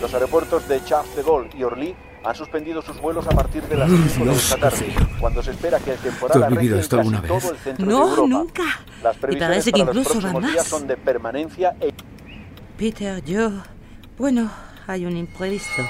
[0.00, 3.76] Los aeropuertos de Charles de Gaulle y Orly han suspendido sus vuelos a partir de
[3.76, 6.88] las 5 de esta tarde, cuando se espera que el temporal ¿Tú has vivido arregle
[6.88, 7.28] casi vez?
[7.42, 8.28] todo el centro No, de Europa.
[8.28, 8.62] nunca.
[9.02, 10.66] Las Y previsiones que para los próximos días más.
[10.66, 11.92] son de permanencia e
[12.76, 13.50] Peter, yo...
[14.18, 14.50] Bueno,
[14.86, 15.82] hay un imprevisto.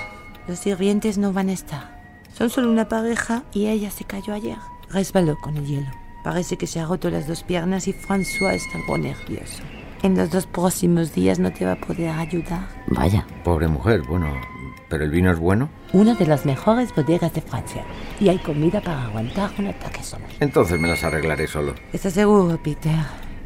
[0.48, 1.96] Los sirvientes no van a estar.
[2.32, 4.58] Son solo una pareja y ella se cayó ayer.
[4.90, 5.90] Resbaló con el hielo.
[6.22, 9.62] Parece que se ha roto las dos piernas y François está algo nervioso.
[10.02, 12.68] En los dos próximos días no te va a poder ayudar.
[12.88, 13.26] Vaya.
[13.42, 14.32] Pobre mujer, bueno,
[14.88, 15.68] ¿pero el vino es bueno?
[15.92, 17.84] Una de las mejores bodegas de Francia.
[18.20, 20.24] Y hay comida para aguantar un ataque solo.
[20.38, 21.74] Entonces me las arreglaré solo.
[21.92, 22.94] ¿Estás seguro, Peter?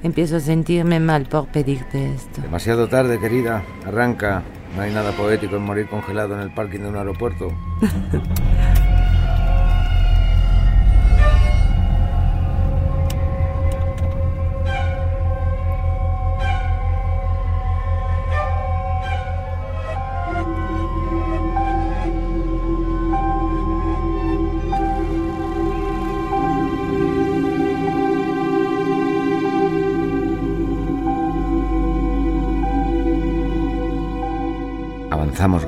[0.02, 2.42] Empiezo a sentirme mal por pedirte esto.
[2.42, 3.62] Demasiado tarde, querida.
[3.86, 4.42] Arranca.
[4.76, 7.52] No hay nada poético en morir congelado en el parking de un aeropuerto.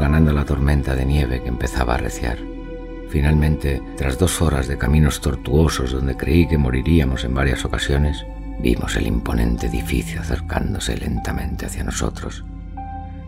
[0.03, 2.37] ganando la tormenta de nieve que empezaba a arreciar.
[3.09, 8.27] Finalmente, tras dos horas de caminos tortuosos donde creí que moriríamos en varias ocasiones,
[8.59, 12.45] vimos el imponente edificio acercándose lentamente hacia nosotros.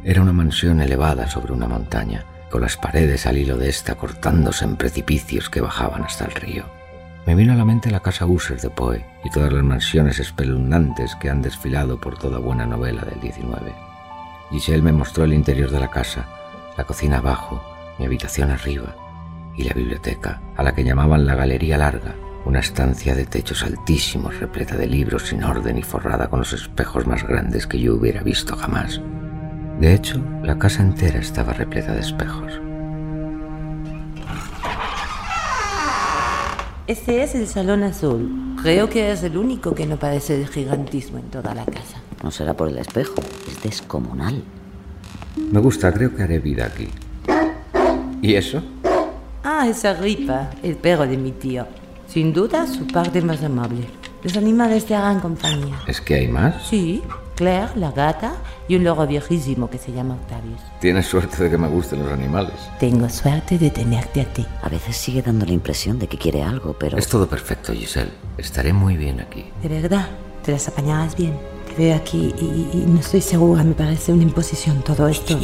[0.03, 4.65] Era una mansión elevada sobre una montaña, con las paredes al hilo de esta cortándose
[4.65, 6.65] en precipicios que bajaban hasta el río.
[7.25, 11.15] Me vino a la mente la casa Usher de Poe y todas las mansiones espeluznantes
[11.21, 13.73] que han desfilado por toda buena novela del 19.
[14.51, 16.27] Giselle me mostró el interior de la casa,
[16.77, 17.63] la cocina abajo,
[17.99, 18.97] mi habitación arriba
[19.57, 24.39] y la biblioteca, a la que llamaban la Galería Larga, una estancia de techos altísimos
[24.41, 28.23] repleta de libros sin orden y forrada con los espejos más grandes que yo hubiera
[28.23, 29.01] visto jamás.
[29.79, 32.61] De hecho, la casa entera estaba repleta de espejos.
[36.87, 38.57] Este es el salón azul.
[38.61, 42.03] Creo que es el único que no padece de gigantismo en toda la casa.
[42.23, 43.15] No será por el espejo,
[43.49, 44.45] es descomunal.
[45.37, 46.89] Me gusta, creo que haré vida aquí.
[48.23, 48.63] ¿Y eso?
[49.43, 51.67] Ah, esa ripa, el perro de mi tío.
[52.07, 53.87] Sin duda, su parte más amable.
[54.23, 55.81] Los animales te harán compañía.
[55.87, 56.67] ¿Es que hay más?
[56.67, 57.03] Sí,
[57.35, 58.37] Claire, la gata,
[58.69, 60.61] y un loro viejísimo que se llama Octavius.
[60.81, 62.55] Tienes suerte de que me gusten los animales.
[62.79, 64.47] Tengo suerte de tenerte a ti.
[64.63, 66.97] A veces sigue dando la impresión de que quiere algo, pero...
[66.97, 68.13] Es todo perfecto, Giselle.
[68.39, 69.45] Estaré muy bien aquí.
[69.63, 70.09] De verdad,
[70.45, 71.35] te las apañarás bien.
[71.77, 75.37] Veo aquí y, y no estoy segura, me parece una imposición todo esto.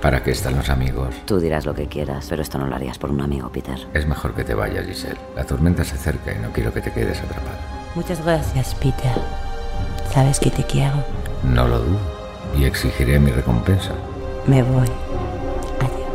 [0.00, 1.14] ¿Para qué están los amigos?
[1.26, 3.78] Tú dirás lo que quieras, pero esto no lo harías por un amigo, Peter.
[3.92, 5.18] Es mejor que te vayas, Giselle.
[5.36, 7.58] La tormenta se acerca y no quiero que te quedes atrapada.
[7.94, 9.12] Muchas gracias, Peter.
[10.12, 10.94] Sabes que te quiero.
[11.42, 11.98] No lo dudo.
[12.58, 13.92] Y exigiré mi recompensa.
[14.46, 14.88] Me voy.
[15.80, 16.14] Adiós.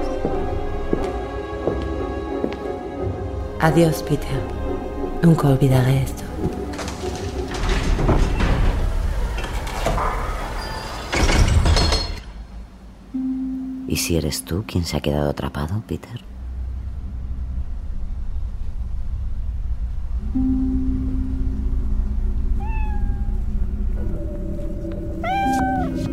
[3.59, 4.39] Adiós, Peter.
[5.21, 6.23] Nunca olvidaré esto.
[13.89, 16.21] ¿Y si eres tú quien se ha quedado atrapado, Peter?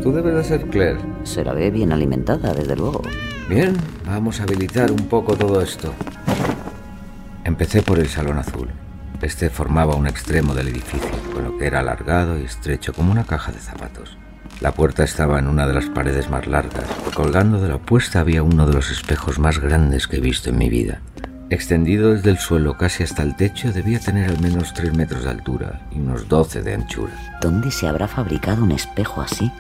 [0.02, 0.98] Tú debes de ser Claire.
[1.24, 3.02] Se la ve bien alimentada, desde luego.
[3.46, 5.92] Bien, vamos a habilitar un poco todo esto.
[7.44, 8.70] Empecé por el salón azul.
[9.20, 13.24] Este formaba un extremo del edificio, con lo que era alargado y estrecho como una
[13.24, 14.16] caja de zapatos.
[14.60, 16.86] La puerta estaba en una de las paredes más largas.
[17.14, 20.58] Colgando de la opuesta había uno de los espejos más grandes que he visto en
[20.58, 21.00] mi vida.
[21.50, 25.30] Extendido desde el suelo casi hasta el techo, debía tener al menos 3 metros de
[25.30, 27.12] altura y unos 12 de anchura.
[27.40, 29.52] ¿Dónde se habrá fabricado un espejo así?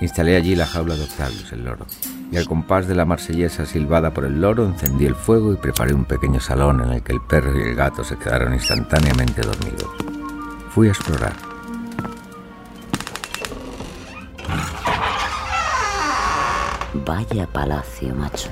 [0.00, 1.86] Instalé allí la jaula de Octavius, el loro,
[2.30, 5.94] y al compás de la marsellesa silbada por el loro encendí el fuego y preparé
[5.94, 9.90] un pequeño salón en el que el perro y el gato se quedaron instantáneamente dormidos.
[10.70, 11.51] Fui a explorar.
[16.94, 18.50] Vaya palacio, macho.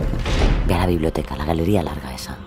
[0.67, 2.39] Ve a la biblioteca, la galería larga esa.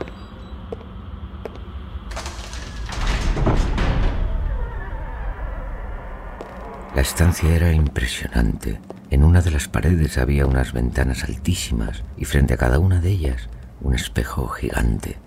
[6.96, 8.80] La estancia era impresionante.
[9.12, 13.12] En una de las paredes había unas ventanas altísimas y frente a cada una de
[13.12, 13.50] ellas
[13.82, 15.18] un espejo gigante.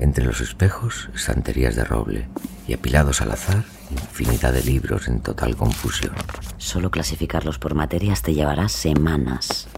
[0.00, 2.28] Entre los espejos, estanterías de roble
[2.66, 6.14] y apilados al azar, infinidad de libros en total confusión.
[6.56, 9.68] Solo clasificarlos por materias te llevará semanas.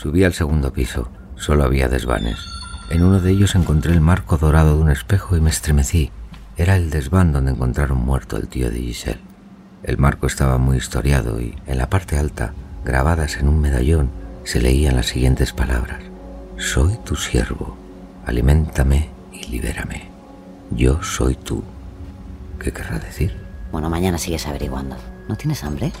[0.00, 1.10] Subí al segundo piso.
[1.36, 2.38] Solo había desvanes.
[2.88, 6.10] En uno de ellos encontré el marco dorado de un espejo y me estremecí.
[6.56, 9.20] Era el desván donde encontraron muerto al tío de Giselle.
[9.82, 14.08] El marco estaba muy historiado y en la parte alta, grabadas en un medallón,
[14.44, 16.00] se leían las siguientes palabras.
[16.56, 17.76] Soy tu siervo,
[18.24, 20.08] aliméntame y libérame.
[20.70, 21.62] Yo soy tú.
[22.58, 23.36] ¿Qué querrá decir?
[23.70, 24.96] Bueno, mañana sigues averiguando.
[25.28, 25.92] ¿No tienes hambre?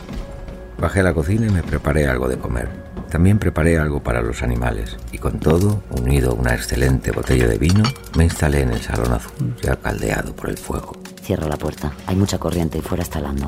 [0.78, 2.89] Bajé a la cocina y me preparé algo de comer.
[3.10, 7.58] También preparé algo para los animales y con todo, unido a una excelente botella de
[7.58, 7.82] vino,
[8.16, 10.92] me instalé en el salón azul ya caldeado por el fuego.
[11.22, 11.92] Cierra la puerta.
[12.06, 13.46] Hay mucha corriente y fuera está helando.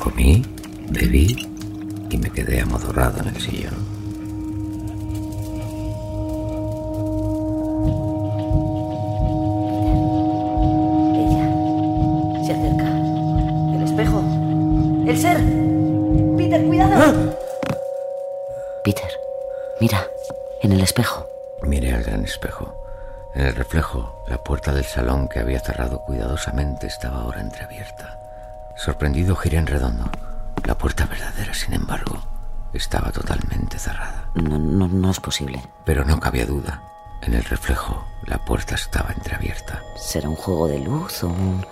[0.00, 0.44] Comí,
[0.90, 1.48] bebí
[2.10, 3.91] y me quedé amodorrado en el sillón.
[18.84, 19.10] Peter,
[19.80, 20.04] mira,
[20.60, 21.28] en el espejo.
[21.62, 22.74] Miré al gran espejo.
[23.34, 28.18] En el reflejo, la puerta del salón que había cerrado cuidadosamente estaba ahora entreabierta.
[28.76, 30.10] Sorprendido giré en redondo.
[30.64, 32.20] La puerta verdadera, sin embargo,
[32.72, 34.30] estaba totalmente cerrada.
[34.34, 35.62] No, no, no es posible.
[35.84, 36.82] Pero no cabía duda.
[37.22, 39.80] En el reflejo, la puerta estaba entreabierta.
[39.96, 41.64] ¿Será un juego de luz o un...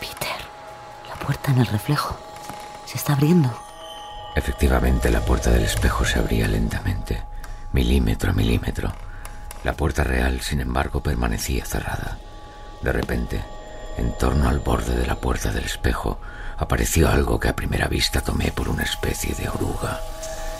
[0.00, 0.40] Peter,
[1.08, 2.16] la puerta en el reflejo.
[2.86, 3.50] Se está abriendo.
[4.34, 7.22] Efectivamente, la puerta del espejo se abría lentamente,
[7.72, 8.92] milímetro a milímetro.
[9.62, 12.18] La puerta real, sin embargo, permanecía cerrada.
[12.82, 13.42] De repente,
[13.98, 16.18] en torno al borde de la puerta del espejo,
[16.56, 20.00] apareció algo que a primera vista tomé por una especie de oruga.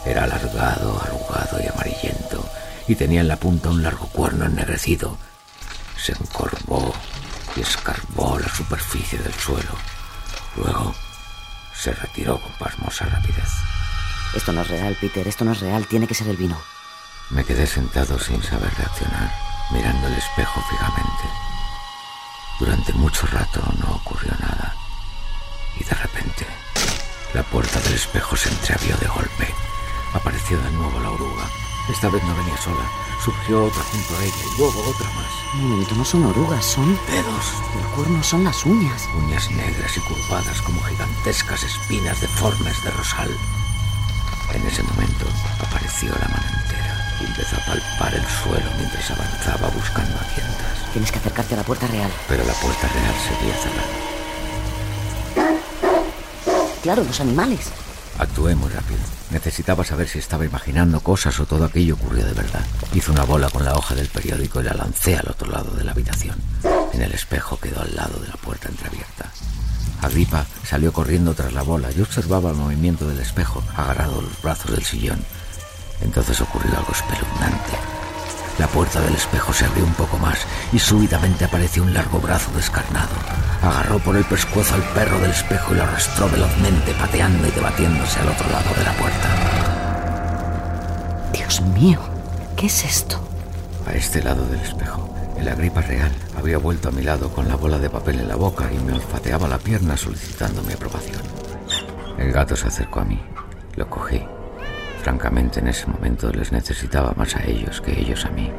[0.05, 2.45] Era alargado, arrugado y amarillento,
[2.87, 5.17] y tenía en la punta un largo cuerno ennegrecido.
[5.97, 6.93] Se encorvó
[7.57, 9.73] y escarbó la superficie del suelo.
[10.57, 10.95] Luego
[11.75, 13.49] se retiró con pasmosa rapidez.
[14.35, 15.27] Esto no es real, Peter.
[15.27, 15.87] Esto no es real.
[15.87, 16.61] Tiene que ser el vino.
[17.31, 19.33] Me quedé sentado sin saber reaccionar,
[19.71, 21.25] mirando el espejo fijamente.
[22.59, 24.75] Durante mucho rato no ocurrió nada.
[25.79, 26.47] Y de repente,
[27.35, 29.55] la puerta del espejo se entreabrió de golpe.
[30.13, 31.49] Apareció de nuevo la oruga.
[31.91, 33.02] Esta vez no venía sola.
[33.25, 35.55] Surgió otra junto a ella y luego otra más.
[35.55, 36.99] Un momento, no son orugas, son...
[37.07, 37.53] Dedos.
[37.79, 39.09] El cuerno son las uñas.
[39.17, 43.31] Uñas negras y curvadas como gigantescas espinas deformes de rosal.
[44.53, 45.27] En ese momento
[45.61, 50.93] apareció la mano entera y empezó a palpar el suelo mientras avanzaba buscando a tientas.
[50.93, 52.11] Tienes que acercarte a la puerta real.
[52.29, 54.13] Pero la puerta real seguía cerrada.
[56.83, 57.71] Claro, los animales.
[58.19, 59.01] Actué muy rápido.
[59.31, 62.65] Necesitaba saber si estaba imaginando cosas o todo aquello ocurrió de verdad.
[62.95, 65.85] Hice una bola con la hoja del periódico y la lancé al otro lado de
[65.85, 66.37] la habitación.
[66.93, 69.31] En el espejo quedó al lado de la puerta entreabierta.
[70.03, 71.91] Agripa salió corriendo tras la bola.
[71.93, 75.25] Yo observaba el movimiento del espejo, agarrado los brazos del sillón.
[76.01, 78.02] Entonces ocurrió algo espeluznante.
[78.59, 82.51] La puerta del espejo se abrió un poco más y súbitamente apareció un largo brazo
[82.55, 83.15] descarnado.
[83.63, 88.21] Agarró por el pescuezo al perro del espejo y lo arrastró velozmente, pateando y debatiéndose
[88.21, 89.29] al otro lado de la puerta.
[91.33, 91.99] Dios mío,
[92.57, 93.21] ¿qué es esto?
[93.87, 97.57] A este lado del espejo, el agripa real había vuelto a mi lado con la
[97.57, 101.23] bola de papel en la boca y me olfateaba la pierna solicitando mi aprobación.
[102.19, 103.21] El gato se acercó a mí.
[103.77, 104.23] Lo cogí.
[105.03, 108.51] Francamente, en ese momento les necesitaba más a ellos que ellos a mí.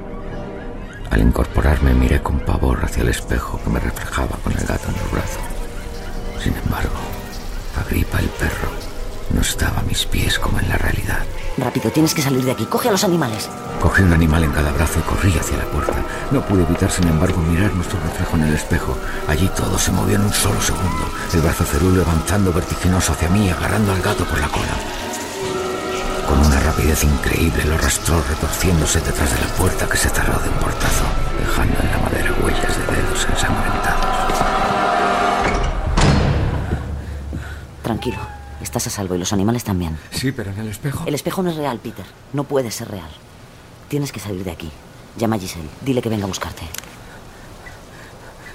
[1.10, 4.96] Al incorporarme miré con pavor hacia el espejo que me reflejaba con el gato en
[4.96, 5.40] el brazo.
[6.42, 7.00] Sin embargo,
[7.80, 8.70] Agripa el perro
[9.34, 11.20] no estaba a mis pies como en la realidad.
[11.58, 12.66] Rápido, tienes que salir de aquí.
[12.66, 13.50] Coge a los animales.
[13.82, 16.04] Cogí un animal en cada brazo y corrí hacia la puerta.
[16.32, 18.98] No pude evitar, sin embargo, mirar nuestro reflejo en el espejo.
[19.28, 21.10] Allí todo se movió en un solo segundo.
[21.34, 24.76] El brazo cerulo avanzando vertiginoso hacia mí, agarrando al gato por la cola.
[26.64, 31.04] Rapidez increíble lo arrastró retorciéndose detrás de la puerta que se cerró de un portazo,
[31.40, 34.38] dejando en la madera huellas de dedos ensangrentados.
[37.84, 38.20] Tranquilo,
[38.62, 39.98] estás a salvo y los animales también.
[40.12, 41.04] Sí, pero en el espejo.
[41.06, 42.06] El espejo no es real, Peter.
[42.32, 43.10] No puede ser real.
[43.90, 44.72] Tienes que salir de aquí.
[45.18, 45.70] Llama a Giselle.
[45.82, 46.64] Dile que venga a buscarte.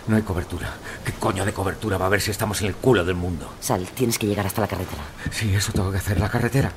[0.07, 0.73] No hay cobertura.
[1.05, 3.53] ¿Qué coño de cobertura va a haber si estamos en el culo del mundo?
[3.61, 5.03] Sal, tienes que llegar hasta la carretera.
[5.31, 6.73] Sí, eso tengo que hacer, la carretera.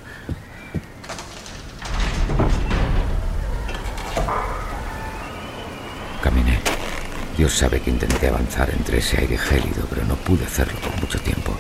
[7.42, 11.20] Dios sabe que intenté avanzar entre ese aire gélido, pero no pude hacerlo por mucho
[11.22, 11.52] tiempo.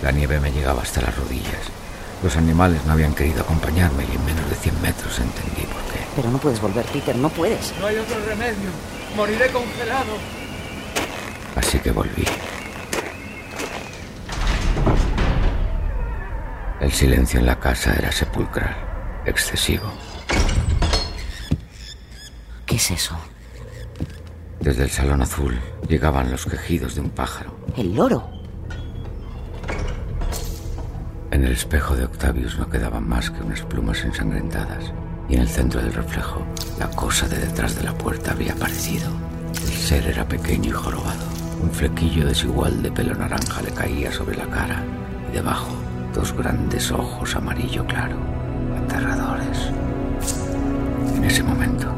[0.00, 1.72] La nieve me llegaba hasta las rodillas.
[2.22, 5.98] Los animales no habían querido acompañarme y en menos de 100 metros entendí por qué.
[6.14, 7.74] Pero no puedes volver, Peter, no puedes.
[7.80, 8.70] No hay otro remedio.
[9.16, 10.12] Moriré congelado.
[11.56, 12.24] Así que volví.
[16.78, 18.76] El silencio en la casa era sepulcral,
[19.26, 19.92] excesivo.
[22.64, 23.18] ¿Qué es eso?
[24.60, 25.56] Desde el salón azul
[25.88, 27.54] llegaban los quejidos de un pájaro.
[27.76, 28.28] El loro.
[31.30, 34.92] En el espejo de Octavius no quedaban más que unas plumas ensangrentadas,
[35.28, 36.42] y en el centro del reflejo,
[36.78, 39.08] la cosa de detrás de la puerta había aparecido.
[39.54, 41.24] El ser era pequeño y jorobado.
[41.62, 44.82] Un flequillo desigual de pelo naranja le caía sobre la cara,
[45.30, 45.70] y debajo,
[46.14, 48.16] dos grandes ojos amarillo claro,
[48.84, 49.70] aterradores.
[51.14, 51.92] En ese momento,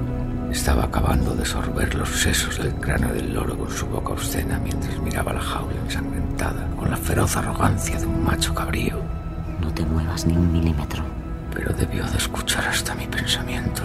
[0.51, 4.99] Estaba acabando de sorber los sesos del cráneo del loro con su boca obscena mientras
[4.99, 9.01] miraba la jaula ensangrentada con la feroz arrogancia de un macho cabrío.
[9.61, 11.05] No te muevas ni un milímetro.
[11.55, 13.83] Pero debió de escuchar hasta mi pensamiento.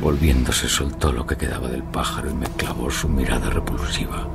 [0.00, 4.26] Volviéndose soltó lo que quedaba del pájaro y me clavó su mirada repulsiva.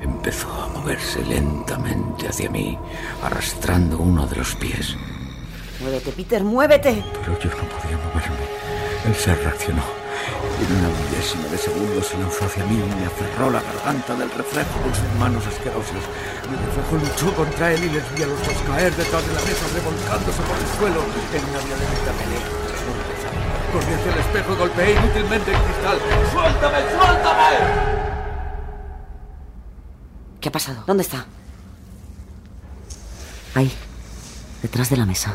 [0.00, 2.78] Empezó a moverse lentamente hacia mí,
[3.22, 4.96] arrastrando uno de los pies.
[5.80, 7.02] Muévete, Peter, muévete.
[7.20, 8.46] Pero yo no podía moverme.
[9.06, 10.07] El ser reaccionó.
[10.58, 14.30] En una milésima de segundo se lanzó hacia mí y me aferró la garganta del
[14.30, 16.02] reflejo con sus manos asquerosas.
[16.50, 19.40] Mi reflejo luchó contra él y les vi a los dos caer detrás de la
[19.40, 21.00] mesa, revolcándose por el suelo
[21.32, 22.46] en una violenta pelea.
[23.72, 25.98] Corrí hacia el espejo y golpeé inútilmente el cristal.
[26.32, 27.98] ¡Suéltame, suéltame!
[30.40, 30.84] ¿Qué ha pasado?
[30.86, 31.26] ¿Dónde está?
[33.54, 33.72] Ahí,
[34.62, 35.34] detrás de la mesa.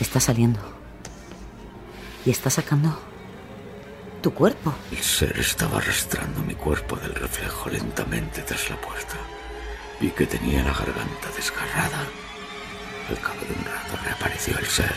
[0.00, 0.60] Está saliendo.
[2.24, 2.98] Y está sacando
[4.26, 4.74] tu cuerpo.
[4.90, 9.14] El ser estaba arrastrando mi cuerpo del reflejo lentamente tras la puerta.
[10.00, 12.00] Vi que tenía la garganta desgarrada.
[13.08, 14.92] Al cabo de un rato reapareció el ser.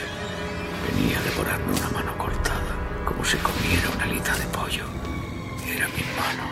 [0.90, 2.74] Venía a devorarme una mano cortada,
[3.06, 4.86] como si comiera una alita de pollo.
[5.64, 6.46] Era mi mano.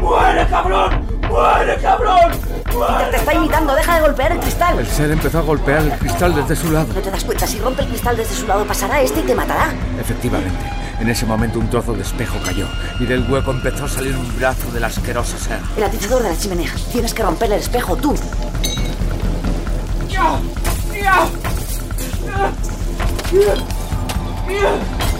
[0.00, 1.15] ¡Muere, cabrón!
[1.28, 2.30] ¡Muere, cabrón!
[2.64, 4.78] Peter, te está imitando, deja de golpear el cristal.
[4.78, 6.86] El ser empezó a golpear el cristal desde su lado.
[6.94, 9.34] No te das cuenta, si rompe el cristal desde su lado, pasará este y te
[9.34, 9.72] matará.
[9.98, 10.64] Efectivamente,
[11.00, 12.66] en ese momento un trozo de espejo cayó
[13.00, 15.58] y del hueco empezó a salir un brazo del asqueroso ser.
[15.76, 16.70] El atizador de la chimenea.
[16.92, 18.14] Tienes que romper el espejo, tú.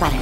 [0.00, 0.16] Vale.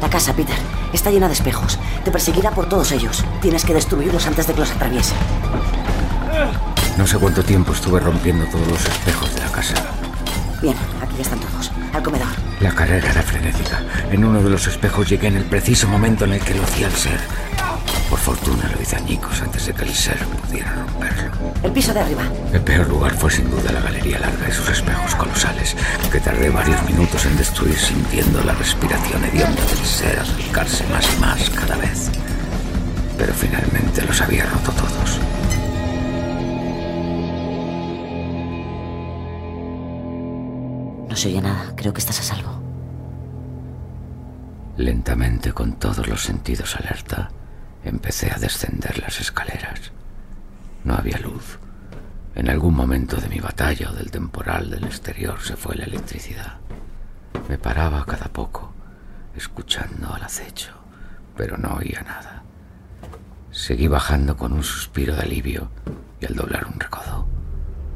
[0.00, 0.75] La casa, Peter.
[0.92, 1.78] Está llena de espejos.
[2.04, 3.24] Te perseguirá por todos ellos.
[3.40, 5.14] Tienes que destruirlos antes de que los atraviese.
[6.96, 9.74] No sé cuánto tiempo estuve rompiendo todos los espejos de la casa.
[10.62, 11.70] Bien, aquí ya están todos.
[11.92, 12.28] Al comedor.
[12.60, 13.82] La carrera era frenética.
[14.10, 16.86] En uno de los espejos llegué en el preciso momento en el que lo hacía
[16.86, 17.20] el ser.
[18.10, 21.32] Por fortuna lo hice añicos antes de que el ser pudiera romperlo.
[21.62, 22.22] El piso de arriba.
[22.52, 25.76] El peor lugar fue sin duda la galería larga y sus espejos colosales,
[26.12, 31.20] que tardé varios minutos en destruir sintiendo la respiración hedionda del ser acercarse más y
[31.20, 32.10] más cada vez.
[33.18, 35.20] Pero finalmente los había roto todos.
[41.08, 41.72] No se oye nada.
[41.74, 42.60] Creo que estás a salvo.
[44.76, 47.30] Lentamente, con todos los sentidos alerta,
[47.88, 49.92] empecé a descender las escaleras.
[50.84, 51.58] No había luz.
[52.34, 56.58] En algún momento de mi batalla o del temporal del exterior se fue la electricidad.
[57.48, 58.72] Me paraba cada poco,
[59.34, 60.72] escuchando al acecho,
[61.36, 62.42] pero no oía nada.
[63.50, 65.70] Seguí bajando con un suspiro de alivio
[66.20, 67.26] y al doblar un recodo.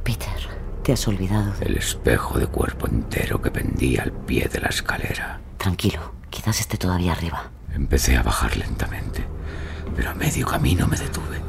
[0.05, 0.49] Peter,
[0.83, 1.53] te has olvidado.
[1.61, 5.41] El espejo de cuerpo entero que pendía al pie de la escalera.
[5.59, 7.51] Tranquilo, quizás esté todavía arriba.
[7.75, 9.27] Empecé a bajar lentamente,
[10.01, 11.43] pero a medio camino me detuve,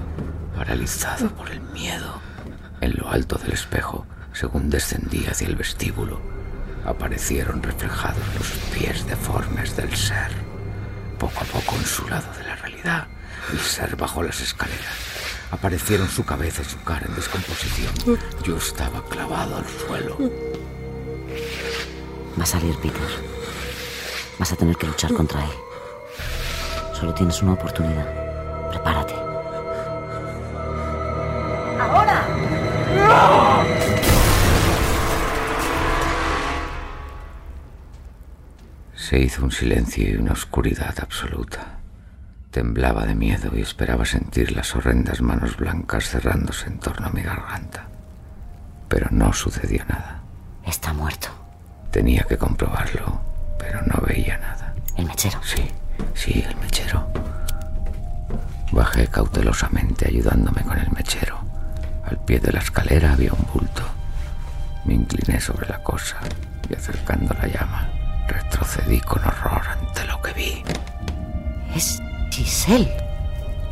[0.54, 2.20] paralizado por el miedo.
[2.82, 6.20] En lo alto del espejo, según descendí hacia el vestíbulo,
[6.86, 8.48] aparecieron reflejados los
[8.78, 10.32] pies deformes del ser.
[11.18, 13.08] Poco a poco en su lado de la realidad,
[13.54, 14.98] el ser bajó las escaleras.
[15.52, 18.20] Aparecieron su cabeza y su cara en descomposición.
[18.44, 20.18] Yo estaba clavado al suelo.
[22.38, 23.02] Va a salir Peter.
[24.38, 25.52] Vas a tener que luchar contra él.
[26.94, 28.21] Solo tienes una oportunidad.
[28.72, 29.16] Prepárate.
[31.78, 32.26] ¡Ahora!
[38.96, 41.80] Se hizo un silencio y una oscuridad absoluta.
[42.52, 47.24] Temblaba de miedo y esperaba sentir las horrendas manos blancas cerrándose en torno a mi
[47.24, 47.88] garganta.
[48.88, 50.22] Pero no sucedió nada.
[50.66, 51.28] Está muerto.
[51.92, 53.22] Tenía que comprobarlo,
[53.60, 54.76] pero no veía nada.
[54.96, 55.42] ¿El mechero?
[55.44, 55.68] Sí,
[56.14, 57.31] sí, el mechero.
[58.72, 61.40] Bajé cautelosamente ayudándome con el mechero.
[62.06, 63.84] Al pie de la escalera había un bulto.
[64.86, 66.18] Me incliné sobre la cosa
[66.70, 67.90] y acercando la llama,
[68.28, 70.64] retrocedí con horror ante lo que vi.
[71.76, 72.02] Es
[72.32, 72.96] Giselle.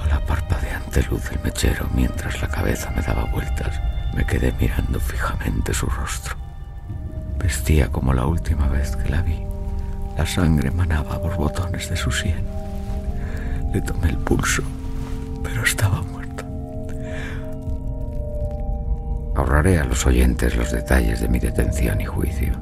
[0.04, 3.80] A la parpadeante luz del mechero, mientras la cabeza me daba vueltas,
[4.14, 6.36] me quedé mirando fijamente su rostro.
[7.38, 9.44] Vestía como la última vez que la vi.
[10.18, 12.46] La sangre manaba por botones de su sien.
[13.74, 14.64] Le tomé el pulso,
[15.44, 16.46] pero estaba muerta.
[19.36, 22.54] Ahorraré a los oyentes los detalles de mi detención y juicio.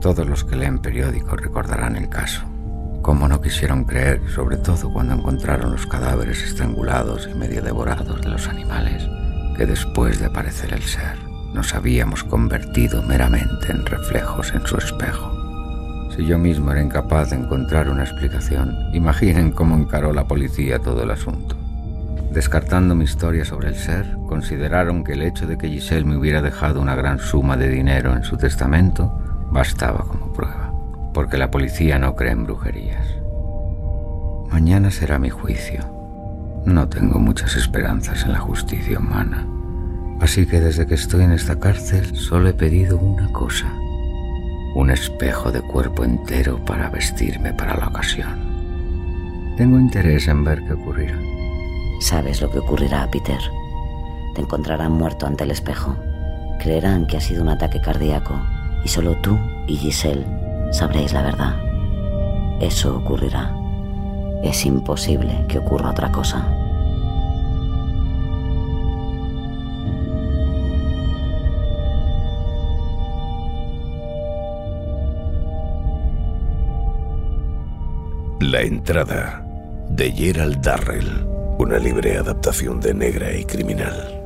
[0.00, 2.42] Todos los que leen periódicos recordarán el caso.
[3.02, 8.28] Cómo no quisieron creer, sobre todo cuando encontraron los cadáveres estrangulados y medio devorados de
[8.28, 9.08] los animales,
[9.56, 11.16] que después de aparecer el ser,
[11.54, 15.32] nos habíamos convertido meramente en reflejos en su espejo.
[16.14, 21.02] Si yo mismo era incapaz de encontrar una explicación, imaginen cómo encaró la policía todo
[21.02, 21.56] el asunto.
[22.36, 26.42] Descartando mi historia sobre el ser, consideraron que el hecho de que Giselle me hubiera
[26.42, 29.10] dejado una gran suma de dinero en su testamento
[29.50, 30.70] bastaba como prueba,
[31.14, 33.06] porque la policía no cree en brujerías.
[34.50, 35.80] Mañana será mi juicio.
[36.66, 39.46] No tengo muchas esperanzas en la justicia humana.
[40.20, 43.72] Así que desde que estoy en esta cárcel solo he pedido una cosa.
[44.74, 49.54] Un espejo de cuerpo entero para vestirme para la ocasión.
[49.56, 51.35] Tengo interés en ver qué ocurrirá.
[52.00, 53.40] Sabes lo que ocurrirá, Peter.
[54.34, 55.96] Te encontrarán muerto ante el espejo.
[56.60, 58.34] Creerán que ha sido un ataque cardíaco
[58.84, 60.26] y solo tú y Giselle
[60.72, 61.56] sabréis la verdad.
[62.60, 63.54] Eso ocurrirá.
[64.42, 66.46] Es imposible que ocurra otra cosa.
[78.40, 79.44] La entrada
[79.88, 81.35] de Gerald Darrell,
[81.66, 84.22] una libre adaptación de Negra y Criminal.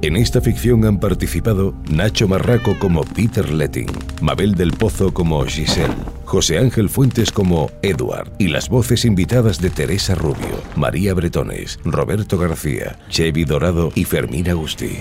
[0.00, 3.90] En esta ficción han participado Nacho Marraco como Peter Letting,
[4.22, 5.92] Mabel del Pozo como Giselle,
[6.24, 12.38] José Ángel Fuentes como Edward y las voces invitadas de Teresa Rubio, María Bretones, Roberto
[12.38, 15.00] García, Chevy Dorado y Fermín Agustí.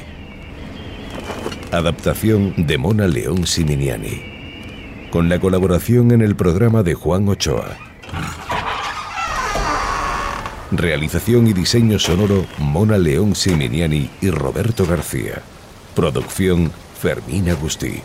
[1.72, 4.36] Adaptación de Mona León Siminiani
[5.10, 7.87] con la colaboración en el programa de Juan Ochoa.
[10.72, 15.42] Realización y diseño sonoro Mona León Siminiani y Roberto García.
[15.96, 18.02] Producción Fermín Agustí.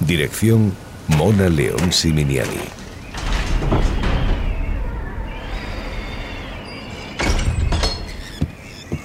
[0.00, 0.72] Dirección
[1.06, 2.50] Mona León Siminiani.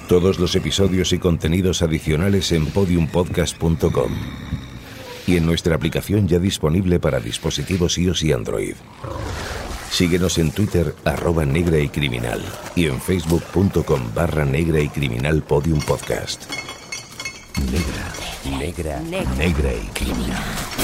[0.09, 4.11] Todos los episodios y contenidos adicionales en podiumpodcast.com
[5.27, 8.75] y en nuestra aplicación ya disponible para dispositivos iOS y Android.
[9.91, 12.43] Síguenos en Twitter arroba negra y criminal
[12.75, 16.43] y en facebook.com barra negra y criminal podium podcast.
[17.71, 20.76] Negra, negra, negra, negra y criminal.